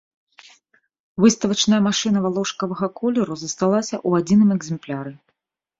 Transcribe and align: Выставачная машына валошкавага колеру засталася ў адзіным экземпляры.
Выставачная 1.25 1.81
машына 1.89 2.17
валошкавага 2.25 2.87
колеру 3.01 3.33
засталася 3.45 3.95
ў 4.07 4.23
адзіным 4.23 4.49
экземпляры. 4.63 5.11